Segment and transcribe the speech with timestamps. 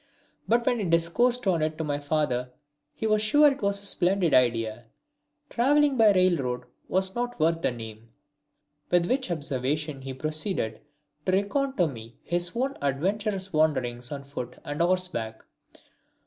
[0.47, 2.49] But when I discoursed on it to my father
[2.95, 4.85] he was sure it was a splendid idea
[5.51, 8.09] travelling by railroad was not worth the name!
[8.89, 10.81] With which observation he proceeded
[11.27, 15.43] to recount to me his own adventurous wanderings on foot and horseback.